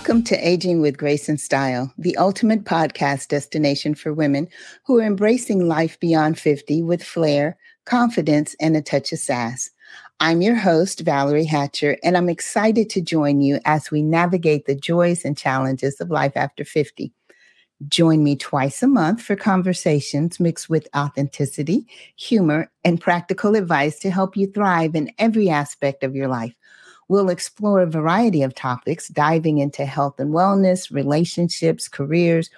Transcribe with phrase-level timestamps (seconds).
[0.00, 4.48] Welcome to Aging with Grace and Style, the ultimate podcast destination for women
[4.86, 9.68] who are embracing life beyond 50 with flair, confidence, and a touch of sass.
[10.18, 14.74] I'm your host, Valerie Hatcher, and I'm excited to join you as we navigate the
[14.74, 17.12] joys and challenges of life after 50.
[17.86, 21.86] Join me twice a month for conversations mixed with authenticity,
[22.16, 26.54] humor, and practical advice to help you thrive in every aspect of your life.
[27.10, 32.48] We'll explore a variety of topics, diving into health and wellness, relationships, careers,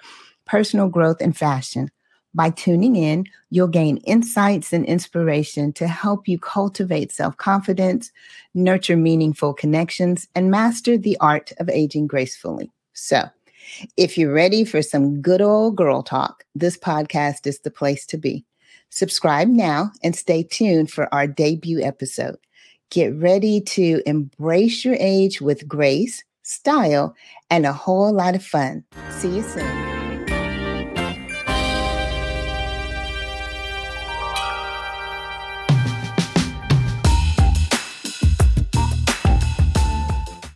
[0.45, 1.89] personal growth, and fashion.
[2.35, 8.11] By tuning in, you'll gain insights and inspiration to help you cultivate self confidence,
[8.53, 12.69] nurture meaningful connections, and master the art of aging gracefully.
[12.93, 13.23] So,
[13.97, 18.19] if you're ready for some good old girl talk, this podcast is the place to
[18.19, 18.45] be.
[18.91, 22.37] Subscribe now and stay tuned for our debut episode.
[22.93, 27.15] Get ready to embrace your age with grace, style,
[27.49, 28.83] and a whole lot of fun.
[29.09, 30.02] See you soon.